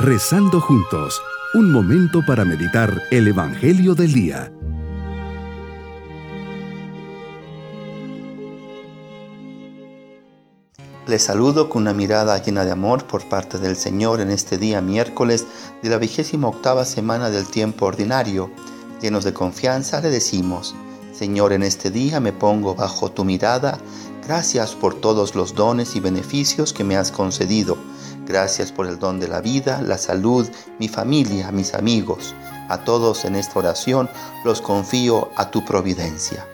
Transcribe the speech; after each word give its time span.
Rezando 0.00 0.60
juntos, 0.60 1.20
un 1.54 1.72
momento 1.72 2.24
para 2.24 2.44
meditar 2.44 3.02
el 3.10 3.26
Evangelio 3.26 3.96
del 3.96 4.12
Día. 4.12 4.52
Les 11.08 11.20
saludo 11.20 11.68
con 11.68 11.82
una 11.82 11.94
mirada 11.94 12.40
llena 12.40 12.64
de 12.64 12.70
amor 12.70 13.08
por 13.08 13.28
parte 13.28 13.58
del 13.58 13.74
Señor 13.74 14.20
en 14.20 14.30
este 14.30 14.56
día 14.56 14.80
miércoles 14.80 15.48
de 15.82 15.88
la 15.88 15.98
vigésima 15.98 16.46
octava 16.46 16.84
semana 16.84 17.28
del 17.28 17.48
tiempo 17.48 17.86
ordinario. 17.86 18.52
Llenos 19.02 19.24
de 19.24 19.32
confianza 19.34 20.00
le 20.00 20.10
decimos, 20.10 20.76
Señor, 21.12 21.52
en 21.52 21.64
este 21.64 21.90
día 21.90 22.20
me 22.20 22.32
pongo 22.32 22.76
bajo 22.76 23.10
tu 23.10 23.24
mirada, 23.24 23.80
gracias 24.24 24.76
por 24.76 24.94
todos 24.94 25.34
los 25.34 25.56
dones 25.56 25.96
y 25.96 26.00
beneficios 26.00 26.72
que 26.72 26.84
me 26.84 26.96
has 26.96 27.10
concedido 27.10 27.76
Gracias 28.28 28.72
por 28.72 28.86
el 28.86 28.98
don 28.98 29.18
de 29.20 29.26
la 29.26 29.40
vida, 29.40 29.80
la 29.80 29.96
salud, 29.96 30.46
mi 30.78 30.86
familia, 30.86 31.50
mis 31.50 31.72
amigos. 31.72 32.34
A 32.68 32.84
todos 32.84 33.24
en 33.24 33.34
esta 33.34 33.58
oración 33.58 34.10
los 34.44 34.60
confío 34.60 35.30
a 35.36 35.50
tu 35.50 35.64
providencia. 35.64 36.46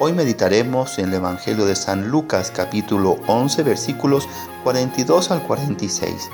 Hoy 0.00 0.12
meditaremos 0.12 0.98
en 0.98 1.10
el 1.10 1.14
Evangelio 1.14 1.64
de 1.64 1.76
San 1.76 2.08
Lucas 2.08 2.50
capítulo 2.50 3.18
11 3.28 3.62
versículos 3.62 4.28
42 4.64 5.30
al 5.30 5.44
46. 5.44 6.28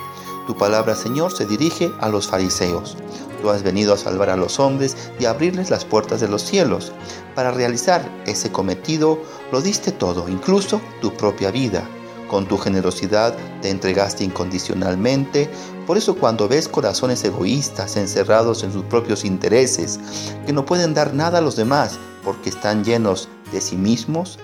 Tu 0.47 0.57
palabra, 0.57 0.95
Señor, 0.97 1.37
se 1.37 1.45
dirige 1.45 1.91
a 2.01 2.09
los 2.09 2.29
fariseos. 2.29 2.97
Tú 3.43 3.51
has 3.51 3.63
venido 3.63 3.93
a 3.93 3.99
salvar 3.99 4.31
a 4.31 4.37
los 4.37 4.59
hombres 4.59 4.97
y 5.21 5.27
abrirles 5.27 5.69
las 5.69 5.85
puertas 5.85 6.23
de 6.23 6.29
los 6.29 6.43
cielos. 6.45 6.93
Para 7.35 7.51
realizar 7.51 8.11
ese 8.25 8.51
cometido, 8.51 9.19
lo 9.53 9.61
diste 9.61 9.93
todo, 9.93 10.31
incluso 10.31 10.81
tu 11.03 11.13
propia 11.13 11.51
vida 11.51 11.87
con 12.33 12.47
tu 12.49 12.57
generosidad 12.57 13.37
te 13.61 13.69
entregaste 13.69 14.25
incondicionalmente. 14.25 15.51
Por 15.87 15.99
eso 15.99 16.17
cuando 16.17 16.49
ves 16.49 16.67
corazones 16.67 17.23
egoístas 17.25 17.99
encerrados 17.99 18.65
en 18.65 18.73
sus 18.73 18.85
propios 18.85 19.27
intereses, 19.27 20.01
que 20.47 20.55
no 20.55 20.65
pueden 20.65 20.95
dar 20.95 21.13
nada 21.13 21.39
a 21.39 21.43
los 21.43 21.57
demás 21.57 21.99
porque 22.25 22.49
están 22.49 22.85
llenos 22.85 23.29
de 23.53 23.61
sí 23.61 23.77
mismos, 23.77 24.39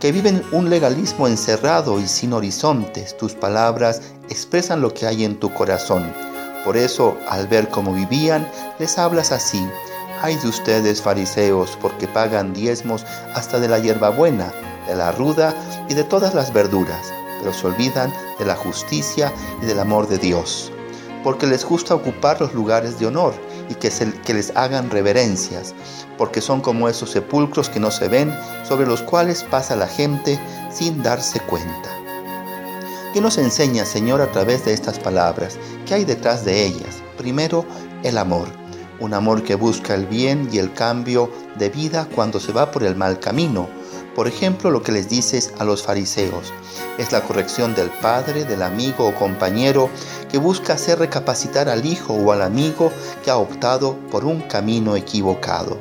que 0.00 0.10
viven 0.10 0.42
un 0.50 0.70
legalismo 0.70 1.28
encerrado 1.28 2.00
y 2.00 2.08
sin 2.08 2.32
horizontes, 2.32 3.16
tus 3.16 3.34
palabras 3.34 4.02
expresan 4.28 4.80
lo 4.80 4.92
que 4.92 5.06
hay 5.06 5.24
en 5.24 5.38
tu 5.38 5.54
corazón. 5.54 6.12
Por 6.64 6.76
eso, 6.76 7.16
al 7.28 7.46
ver 7.46 7.68
cómo 7.68 7.94
vivían, 7.94 8.50
les 8.80 8.98
hablas 8.98 9.30
así. 9.30 9.64
Ay 10.20 10.34
de 10.34 10.48
ustedes, 10.48 11.00
fariseos, 11.00 11.78
porque 11.80 12.08
pagan 12.08 12.52
diezmos 12.52 13.04
hasta 13.34 13.60
de 13.60 13.68
la 13.68 13.78
hierbabuena 13.78 14.52
de 14.86 14.96
la 14.96 15.12
ruda 15.12 15.54
y 15.88 15.94
de 15.94 16.04
todas 16.04 16.34
las 16.34 16.52
verduras, 16.52 17.12
pero 17.40 17.52
se 17.52 17.66
olvidan 17.66 18.12
de 18.38 18.44
la 18.44 18.56
justicia 18.56 19.32
y 19.62 19.66
del 19.66 19.78
amor 19.78 20.08
de 20.08 20.18
Dios, 20.18 20.72
porque 21.22 21.46
les 21.46 21.64
gusta 21.64 21.94
ocupar 21.94 22.40
los 22.40 22.54
lugares 22.54 22.98
de 22.98 23.06
honor 23.06 23.34
y 23.68 23.74
que, 23.74 23.90
que 24.24 24.34
les 24.34 24.54
hagan 24.56 24.90
reverencias, 24.90 25.74
porque 26.16 26.40
son 26.40 26.60
como 26.60 26.88
esos 26.88 27.10
sepulcros 27.10 27.68
que 27.68 27.80
no 27.80 27.90
se 27.90 28.08
ven, 28.08 28.32
sobre 28.66 28.86
los 28.86 29.02
cuales 29.02 29.42
pasa 29.44 29.76
la 29.76 29.88
gente 29.88 30.38
sin 30.72 31.02
darse 31.02 31.40
cuenta. 31.40 31.90
¿Qué 33.12 33.20
nos 33.20 33.38
enseña, 33.38 33.84
Señor, 33.84 34.20
a 34.20 34.32
través 34.32 34.64
de 34.64 34.72
estas 34.72 34.98
palabras? 34.98 35.56
¿Qué 35.86 35.94
hay 35.94 36.04
detrás 36.04 36.44
de 36.44 36.64
ellas? 36.64 37.02
Primero, 37.16 37.64
el 38.02 38.18
amor. 38.18 38.48
Un 38.98 39.14
amor 39.14 39.42
que 39.42 39.54
busca 39.54 39.94
el 39.94 40.06
bien 40.06 40.48
y 40.52 40.58
el 40.58 40.72
cambio 40.72 41.30
de 41.56 41.68
vida 41.68 42.08
cuando 42.14 42.40
se 42.40 42.52
va 42.52 42.70
por 42.70 42.82
el 42.82 42.96
mal 42.96 43.20
camino 43.20 43.68
por 44.14 44.28
ejemplo, 44.28 44.70
lo 44.70 44.82
que 44.82 44.92
les 44.92 45.08
dices 45.08 45.52
a 45.58 45.64
los 45.64 45.82
fariseos 45.82 46.52
es 46.98 47.10
la 47.10 47.22
corrección 47.22 47.74
del 47.74 47.90
padre, 47.90 48.44
del 48.44 48.62
amigo 48.62 49.08
o 49.08 49.14
compañero 49.14 49.90
que 50.30 50.38
busca 50.38 50.74
hacer 50.74 50.98
recapacitar 50.98 51.68
al 51.68 51.84
hijo 51.84 52.14
o 52.14 52.32
al 52.32 52.42
amigo 52.42 52.92
que 53.24 53.30
ha 53.30 53.36
optado 53.36 53.96
por 54.10 54.24
un 54.24 54.42
camino 54.42 54.96
equivocado. 54.96 55.78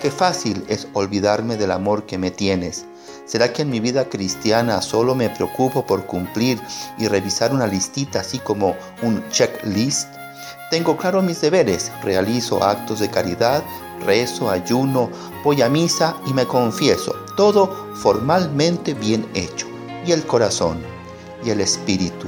Qué 0.00 0.10
fácil 0.10 0.64
es 0.68 0.88
olvidarme 0.94 1.56
del 1.56 1.70
amor 1.70 2.06
que 2.06 2.18
me 2.18 2.30
tienes. 2.30 2.86
¿Será 3.26 3.52
que 3.52 3.62
en 3.62 3.70
mi 3.70 3.78
vida 3.78 4.08
cristiana 4.08 4.82
solo 4.82 5.14
me 5.14 5.30
preocupo 5.30 5.86
por 5.86 6.06
cumplir 6.06 6.60
y 6.98 7.06
revisar 7.06 7.52
una 7.52 7.66
listita 7.66 8.20
así 8.20 8.38
como 8.38 8.74
un 9.02 9.22
checklist? 9.28 10.08
Tengo 10.70 10.96
claro 10.96 11.22
mis 11.22 11.40
deberes, 11.40 11.92
realizo 12.02 12.64
actos 12.64 13.00
de 13.00 13.10
caridad, 13.10 13.62
rezo, 14.04 14.50
ayuno, 14.50 15.10
voy 15.44 15.62
a 15.62 15.68
misa 15.68 16.16
y 16.26 16.32
me 16.32 16.46
confieso, 16.46 17.14
todo 17.40 17.74
formalmente 17.94 18.92
bien 18.92 19.26
hecho. 19.32 19.66
Y 20.04 20.12
el 20.12 20.26
corazón 20.26 20.76
y 21.42 21.48
el 21.48 21.62
espíritu, 21.62 22.26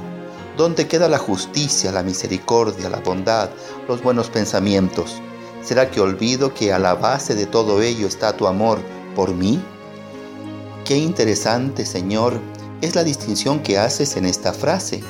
¿dónde 0.57 0.89
queda 0.89 1.07
la 1.07 1.19
justicia, 1.19 1.93
la 1.93 2.03
misericordia, 2.03 2.89
la 2.89 3.01
bondad, 3.01 3.51
los 3.89 4.03
buenos 4.03 4.31
pensamientos? 4.31 5.21
¿Será 5.63 5.91
que 5.91 6.01
olvido 6.01 6.55
que 6.55 6.73
a 6.73 6.79
la 6.79 6.95
base 6.95 7.35
de 7.35 7.45
todo 7.45 7.83
ello 7.83 8.07
está 8.07 8.35
tu 8.39 8.47
amor 8.47 8.79
por 9.15 9.35
mí? 9.35 9.63
Qué 10.87 10.97
interesante, 10.97 11.85
Señor, 11.85 12.41
es 12.81 12.95
la 12.95 13.05
distinción 13.05 13.63
que 13.63 13.77
haces 13.77 14.17
en 14.17 14.25
esta 14.25 14.55
frase. 14.55 15.03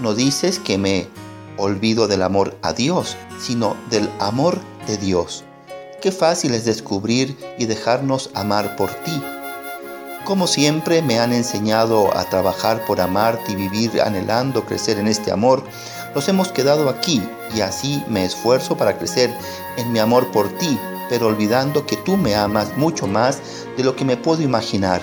No 0.00 0.14
dices 0.14 0.58
que 0.58 0.78
me 0.78 1.06
olvido 1.58 2.08
del 2.08 2.22
amor 2.22 2.56
a 2.62 2.72
Dios, 2.72 3.14
sino 3.38 3.76
del 3.90 4.08
amor 4.20 4.58
de 4.86 4.96
Dios. 4.96 5.44
Qué 6.00 6.12
fácil 6.12 6.54
es 6.54 6.64
descubrir 6.64 7.36
y 7.58 7.66
dejarnos 7.66 8.30
amar 8.32 8.76
por 8.76 8.88
ti. 8.88 9.22
Como 10.24 10.46
siempre 10.46 11.02
me 11.02 11.18
han 11.18 11.32
enseñado 11.32 12.16
a 12.16 12.24
trabajar 12.24 12.84
por 12.86 13.00
amarte 13.00 13.52
y 13.52 13.56
vivir 13.56 14.00
anhelando 14.00 14.64
crecer 14.64 14.98
en 14.98 15.06
este 15.06 15.30
amor, 15.30 15.62
nos 16.14 16.28
hemos 16.28 16.48
quedado 16.48 16.88
aquí 16.88 17.22
y 17.54 17.60
así 17.60 18.02
me 18.08 18.24
esfuerzo 18.24 18.76
para 18.76 18.96
crecer 18.96 19.30
en 19.76 19.92
mi 19.92 19.98
amor 19.98 20.30
por 20.32 20.48
ti, 20.58 20.78
pero 21.08 21.26
olvidando 21.26 21.84
que 21.86 21.96
tú 21.96 22.16
me 22.16 22.34
amas 22.34 22.76
mucho 22.76 23.06
más 23.06 23.40
de 23.76 23.84
lo 23.84 23.94
que 23.96 24.04
me 24.04 24.16
puedo 24.16 24.42
imaginar. 24.42 25.02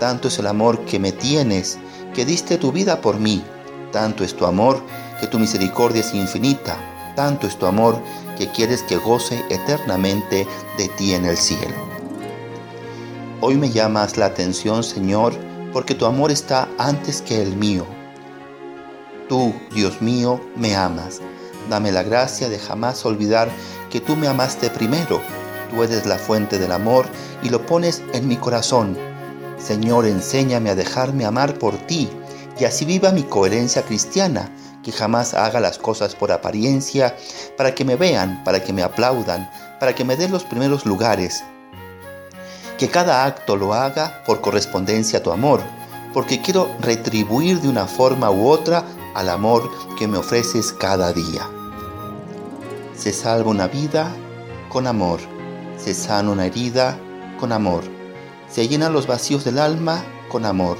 Tanto 0.00 0.28
es 0.28 0.38
el 0.38 0.46
amor 0.46 0.84
que 0.86 0.98
me 0.98 1.12
tienes, 1.12 1.78
que 2.14 2.24
diste 2.24 2.56
tu 2.56 2.72
vida 2.72 3.00
por 3.00 3.20
mí. 3.20 3.44
Tanto 3.92 4.24
es 4.24 4.34
tu 4.34 4.46
amor, 4.46 4.82
que 5.20 5.26
tu 5.26 5.38
misericordia 5.38 6.00
es 6.00 6.14
infinita 6.14 6.78
tanto 7.14 7.46
es 7.46 7.56
tu 7.56 7.66
amor 7.66 8.00
que 8.38 8.48
quieres 8.48 8.82
que 8.82 8.96
goce 8.96 9.44
eternamente 9.48 10.46
de 10.76 10.88
ti 10.88 11.14
en 11.14 11.26
el 11.26 11.36
cielo. 11.36 11.93
Hoy 13.40 13.56
me 13.56 13.70
llamas 13.70 14.16
la 14.16 14.26
atención, 14.26 14.84
Señor, 14.84 15.34
porque 15.72 15.94
tu 15.94 16.06
amor 16.06 16.30
está 16.30 16.68
antes 16.78 17.20
que 17.20 17.42
el 17.42 17.56
mío. 17.56 17.84
Tú, 19.28 19.52
Dios 19.74 20.00
mío, 20.00 20.40
me 20.56 20.76
amas. 20.76 21.20
Dame 21.68 21.90
la 21.90 22.02
gracia 22.02 22.48
de 22.48 22.58
jamás 22.58 23.04
olvidar 23.04 23.48
que 23.90 24.00
tú 24.00 24.16
me 24.16 24.28
amaste 24.28 24.70
primero. 24.70 25.20
Tú 25.70 25.82
eres 25.82 26.06
la 26.06 26.16
fuente 26.16 26.58
del 26.58 26.72
amor 26.72 27.06
y 27.42 27.50
lo 27.50 27.66
pones 27.66 28.02
en 28.12 28.28
mi 28.28 28.36
corazón. 28.36 28.96
Señor, 29.58 30.06
enséñame 30.06 30.70
a 30.70 30.74
dejarme 30.74 31.24
amar 31.24 31.58
por 31.58 31.76
ti 31.86 32.08
y 32.58 32.64
así 32.64 32.84
viva 32.84 33.10
mi 33.10 33.24
coherencia 33.24 33.82
cristiana 33.82 34.50
que 34.84 34.92
jamás 34.92 35.34
haga 35.34 35.58
las 35.60 35.78
cosas 35.78 36.14
por 36.14 36.30
apariencia, 36.30 37.16
para 37.56 37.74
que 37.74 37.84
me 37.84 37.96
vean, 37.96 38.44
para 38.44 38.62
que 38.62 38.72
me 38.72 38.82
aplaudan, 38.82 39.50
para 39.80 39.94
que 39.94 40.04
me 40.04 40.16
den 40.16 40.30
los 40.30 40.44
primeros 40.44 40.84
lugares. 40.86 41.42
Que 42.78 42.88
cada 42.88 43.24
acto 43.24 43.56
lo 43.56 43.74
haga 43.74 44.22
por 44.26 44.40
correspondencia 44.40 45.18
a 45.18 45.22
tu 45.22 45.30
amor, 45.30 45.60
porque 46.12 46.40
quiero 46.40 46.68
retribuir 46.80 47.60
de 47.60 47.68
una 47.68 47.86
forma 47.86 48.30
u 48.30 48.48
otra 48.48 48.84
al 49.14 49.28
amor 49.28 49.70
que 49.98 50.08
me 50.08 50.18
ofreces 50.18 50.72
cada 50.72 51.12
día. 51.12 51.48
Se 52.96 53.12
salva 53.12 53.50
una 53.50 53.66
vida 53.68 54.10
con 54.68 54.86
amor, 54.86 55.20
se 55.76 55.94
sana 55.94 56.30
una 56.30 56.46
herida 56.46 56.98
con 57.38 57.52
amor, 57.52 57.82
se 58.48 58.68
llenan 58.68 58.92
los 58.92 59.06
vacíos 59.06 59.44
del 59.44 59.58
alma 59.58 60.04
con 60.28 60.44
amor, 60.44 60.78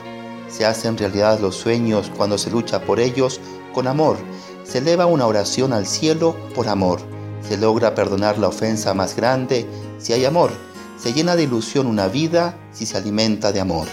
se 0.49 0.65
hacen 0.65 0.97
realidad 0.97 1.41
los 1.41 1.57
sueños 1.57 2.13
cuando 2.17 2.39
se 2.39 2.51
lucha 2.51 2.81
por 2.83 3.01
ellos 3.01 3.41
con 3.73 3.89
amor. 3.89 4.17
Se 4.63 4.79
eleva 4.79 5.07
una 5.07 5.27
oración 5.27 5.73
al 5.73 5.85
cielo 5.85 6.37
por 6.55 6.69
amor. 6.69 7.01
Se 7.47 7.57
logra 7.57 7.95
perdonar 7.95 8.39
la 8.39 8.49
ofensa 8.49 8.95
más 8.95 9.17
grande 9.17 9.67
si 9.99 10.13
hay 10.13 10.25
amor. 10.25 10.53
Se 10.99 11.13
llena 11.13 11.37
de 11.37 11.43
ilusión 11.43 11.87
una 11.87 12.09
vida 12.09 12.57
si 12.73 12.87
se 12.87 12.97
alimenta 12.97 13.53
de 13.53 13.61
amor. 13.61 13.89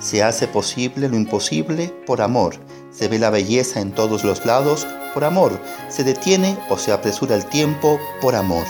Se 0.00 0.22
hace 0.22 0.48
posible 0.48 1.08
lo 1.08 1.16
imposible 1.16 1.94
por 2.06 2.22
amor. 2.22 2.54
Se 2.90 3.08
ve 3.08 3.18
la 3.18 3.30
belleza 3.30 3.80
en 3.80 3.92
todos 3.92 4.24
los 4.24 4.46
lados 4.46 4.86
por 5.14 5.24
amor. 5.24 5.60
Se 5.88 6.04
detiene 6.04 6.58
o 6.70 6.76
se 6.76 6.92
apresura 6.92 7.36
el 7.36 7.44
tiempo 7.46 7.98
por 8.20 8.34
amor. 8.34 8.64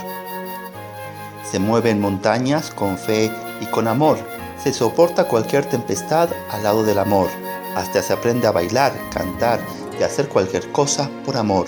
Se 1.51 1.59
mueven 1.59 2.01
montañas 2.01 2.71
con 2.71 2.99
fe 2.99 3.31
y 3.61 3.67
con 3.67 3.89
amor. 3.89 4.19
Se 4.63 4.73
soporta 4.73 5.29
cualquier 5.29 5.65
tempestad 5.65 6.29
al 6.51 6.63
lado 6.65 6.83
del 6.83 6.99
amor. 6.99 7.29
Hasta 7.77 8.03
se 8.03 8.13
aprende 8.13 8.47
a 8.47 8.53
bailar, 8.53 8.93
cantar 9.13 9.61
y 9.99 10.03
hacer 10.03 10.29
cualquier 10.29 10.71
cosa 10.73 11.09
por 11.25 11.37
amor. 11.37 11.67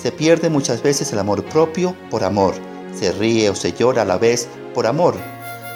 Se 0.00 0.12
pierde 0.12 0.48
muchas 0.48 0.82
veces 0.82 1.12
el 1.12 1.18
amor 1.18 1.44
propio 1.44 1.94
por 2.10 2.24
amor. 2.24 2.54
Se 2.94 3.12
ríe 3.12 3.50
o 3.50 3.54
se 3.54 3.72
llora 3.72 4.02
a 4.02 4.04
la 4.06 4.18
vez 4.18 4.48
por 4.74 4.86
amor. 4.86 5.14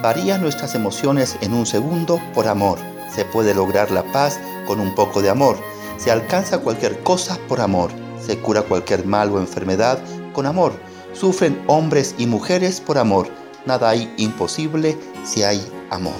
Varían 0.02 0.42
nuestras 0.42 0.74
emociones 0.74 1.36
en 1.40 1.54
un 1.54 1.66
segundo 1.66 2.20
por 2.34 2.46
amor. 2.46 2.78
Se 3.14 3.24
puede 3.24 3.54
lograr 3.54 3.90
la 3.90 4.02
paz 4.12 4.38
con 4.66 4.80
un 4.80 4.94
poco 4.94 5.22
de 5.22 5.30
amor. 5.30 5.56
Se 5.96 6.10
alcanza 6.10 6.58
cualquier 6.58 7.00
cosa 7.00 7.38
por 7.48 7.60
amor. 7.60 7.90
Se 8.24 8.38
cura 8.38 8.62
cualquier 8.62 9.06
mal 9.06 9.30
o 9.30 9.38
enfermedad 9.38 9.98
con 10.32 10.46
amor. 10.46 10.72
Sufren 11.12 11.62
hombres 11.66 12.14
y 12.18 12.26
mujeres 12.26 12.80
por 12.80 12.98
amor. 12.98 13.28
Nada 13.66 13.88
hay 13.88 14.12
imposible 14.18 14.98
si 15.24 15.42
hay 15.42 15.64
amor. 15.90 16.12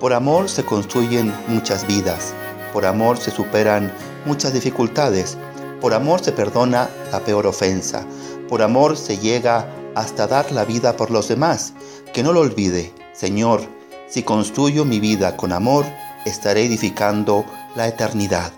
Por 0.00 0.12
amor 0.12 0.48
se 0.48 0.64
construyen 0.64 1.32
muchas 1.48 1.86
vidas. 1.86 2.34
Por 2.72 2.84
amor 2.84 3.16
se 3.16 3.30
superan 3.30 3.92
muchas 4.26 4.52
dificultades. 4.52 5.38
Por 5.80 5.94
amor 5.94 6.20
se 6.22 6.32
perdona 6.32 6.90
la 7.12 7.20
peor 7.20 7.46
ofensa. 7.46 8.04
Por 8.48 8.62
amor 8.62 8.96
se 8.96 9.16
llega 9.16 9.66
hasta 9.96 10.26
dar 10.26 10.52
la 10.52 10.64
vida 10.64 10.94
por 10.96 11.10
los 11.10 11.26
demás. 11.26 11.72
Que 12.12 12.22
no 12.22 12.32
lo 12.32 12.40
olvide, 12.40 12.92
Señor, 13.14 13.62
si 14.08 14.22
construyo 14.22 14.84
mi 14.84 15.00
vida 15.00 15.36
con 15.36 15.52
amor, 15.52 15.86
estaré 16.26 16.64
edificando 16.64 17.44
la 17.74 17.88
eternidad. 17.88 18.52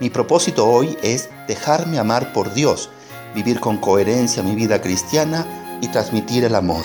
Mi 0.00 0.10
propósito 0.10 0.66
hoy 0.66 0.96
es 1.02 1.28
dejarme 1.48 1.98
amar 1.98 2.32
por 2.32 2.54
Dios, 2.54 2.88
vivir 3.34 3.58
con 3.58 3.78
coherencia 3.78 4.44
mi 4.44 4.54
vida 4.54 4.80
cristiana 4.80 5.78
y 5.82 5.88
transmitir 5.88 6.44
el 6.44 6.54
amor. 6.54 6.84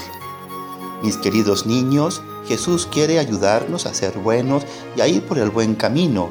Mis 1.04 1.18
queridos 1.18 1.68
niños, 1.68 2.24
Jesús 2.48 2.88
quiere 2.92 3.20
ayudarnos 3.20 3.86
a 3.86 3.94
ser 3.94 4.18
buenos 4.18 4.64
y 4.96 5.02
a 5.02 5.08
ir 5.08 5.24
por 5.28 5.38
el 5.38 5.52
buen 5.52 5.76
camino. 5.76 6.30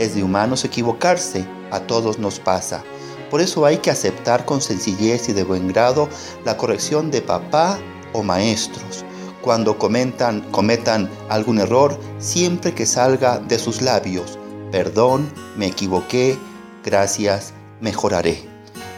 Es 0.00 0.16
de 0.16 0.24
humanos 0.24 0.64
equivocarse, 0.64 1.46
a 1.70 1.80
todos 1.80 2.18
nos 2.18 2.40
pasa. 2.40 2.82
Por 3.32 3.40
eso 3.40 3.64
hay 3.64 3.78
que 3.78 3.90
aceptar 3.90 4.44
con 4.44 4.60
sencillez 4.60 5.30
y 5.30 5.32
de 5.32 5.42
buen 5.42 5.66
grado 5.66 6.06
la 6.44 6.58
corrección 6.58 7.10
de 7.10 7.22
papá 7.22 7.78
o 8.12 8.22
maestros. 8.22 9.06
Cuando 9.40 9.78
comentan, 9.78 10.42
cometan 10.50 11.08
algún 11.30 11.58
error, 11.58 11.98
siempre 12.18 12.74
que 12.74 12.84
salga 12.84 13.38
de 13.38 13.58
sus 13.58 13.80
labios, 13.80 14.38
perdón, 14.70 15.32
me 15.56 15.68
equivoqué, 15.68 16.38
gracias, 16.84 17.54
mejoraré. 17.80 18.46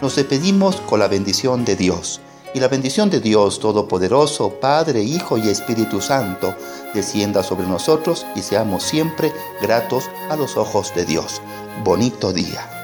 Nos 0.03 0.17
despedimos 0.17 0.81
con 0.81 0.99
la 0.99 1.07
bendición 1.07 1.65
de 1.65 1.77
Dios. 1.77 2.21
Y 2.55 2.59
la 2.59 2.67
bendición 2.67 3.11
de 3.11 3.21
Dios 3.21 3.61
Todopoderoso, 3.61 4.59
Padre, 4.61 5.05
Hijo 5.05 5.39
y 5.39 5.49
Espíritu 5.49 6.01
Santo, 6.01 6.57
descienda 6.93 7.45
sobre 7.45 7.69
nosotros 7.69 8.27
y 8.35 8.43
seamos 8.43 8.83
siempre 8.83 9.33
gratos 9.63 10.11
a 10.29 10.35
los 10.35 10.57
ojos 10.57 10.93
de 10.97 11.05
Dios. 11.05 11.41
Bonito 11.85 12.33
día. 12.33 12.84